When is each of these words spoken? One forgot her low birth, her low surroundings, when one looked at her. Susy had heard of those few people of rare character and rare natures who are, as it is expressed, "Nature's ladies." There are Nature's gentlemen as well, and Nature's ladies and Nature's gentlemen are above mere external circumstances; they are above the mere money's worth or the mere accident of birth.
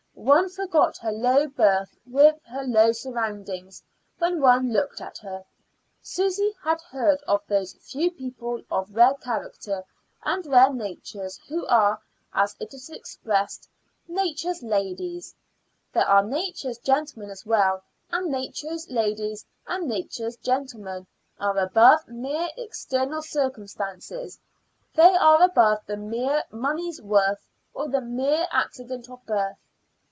One 0.13 0.49
forgot 0.49 0.97
her 0.99 1.11
low 1.11 1.47
birth, 1.47 1.97
her 2.11 2.63
low 2.63 2.91
surroundings, 2.91 3.81
when 4.19 4.39
one 4.39 4.71
looked 4.71 5.01
at 5.01 5.17
her. 5.17 5.43
Susy 5.99 6.55
had 6.63 6.79
heard 6.83 7.19
of 7.27 7.41
those 7.47 7.73
few 7.73 8.11
people 8.11 8.61
of 8.69 8.93
rare 8.95 9.15
character 9.15 9.83
and 10.23 10.45
rare 10.45 10.71
natures 10.71 11.39
who 11.49 11.65
are, 11.65 11.99
as 12.33 12.55
it 12.59 12.71
is 12.71 12.91
expressed, 12.91 13.67
"Nature's 14.07 14.61
ladies." 14.61 15.33
There 15.91 16.07
are 16.07 16.23
Nature's 16.23 16.77
gentlemen 16.77 17.31
as 17.31 17.43
well, 17.43 17.81
and 18.11 18.29
Nature's 18.31 18.91
ladies 18.91 19.43
and 19.65 19.89
Nature's 19.89 20.37
gentlemen 20.37 21.07
are 21.39 21.57
above 21.57 22.07
mere 22.07 22.49
external 22.57 23.23
circumstances; 23.23 24.39
they 24.93 25.15
are 25.15 25.41
above 25.41 25.83
the 25.87 25.97
mere 25.97 26.43
money's 26.51 27.01
worth 27.01 27.49
or 27.73 27.89
the 27.89 28.01
mere 28.01 28.45
accident 28.51 29.09
of 29.09 29.25
birth. 29.25 29.57